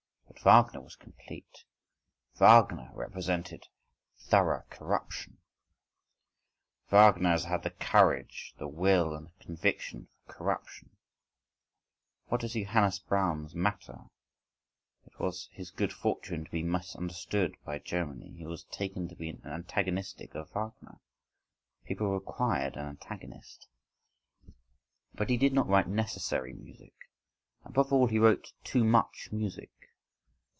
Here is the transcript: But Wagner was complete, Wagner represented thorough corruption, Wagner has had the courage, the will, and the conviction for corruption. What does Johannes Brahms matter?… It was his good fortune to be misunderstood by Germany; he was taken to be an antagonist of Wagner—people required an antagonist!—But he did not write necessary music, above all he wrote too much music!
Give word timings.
But 0.33 0.45
Wagner 0.45 0.79
was 0.81 0.95
complete, 0.95 1.65
Wagner 2.39 2.89
represented 2.95 3.65
thorough 4.17 4.63
corruption, 4.71 5.37
Wagner 6.89 7.29
has 7.31 7.43
had 7.43 7.61
the 7.63 7.69
courage, 7.69 8.55
the 8.57 8.67
will, 8.67 9.13
and 9.13 9.27
the 9.27 9.33
conviction 9.39 10.07
for 10.25 10.33
corruption. 10.33 10.89
What 12.25 12.41
does 12.41 12.53
Johannes 12.53 12.97
Brahms 12.97 13.53
matter?… 13.53 14.05
It 15.05 15.19
was 15.19 15.47
his 15.51 15.69
good 15.69 15.93
fortune 15.93 16.45
to 16.45 16.49
be 16.49 16.63
misunderstood 16.63 17.55
by 17.63 17.77
Germany; 17.77 18.31
he 18.35 18.47
was 18.47 18.63
taken 18.63 19.07
to 19.09 19.15
be 19.15 19.29
an 19.29 19.43
antagonist 19.45 20.19
of 20.21 20.49
Wagner—people 20.55 22.09
required 22.11 22.77
an 22.77 22.87
antagonist!—But 22.87 25.29
he 25.29 25.37
did 25.37 25.53
not 25.53 25.67
write 25.67 25.87
necessary 25.87 26.53
music, 26.53 26.95
above 27.63 27.93
all 27.93 28.07
he 28.07 28.17
wrote 28.17 28.53
too 28.63 28.83
much 28.83 29.29
music! 29.31 29.69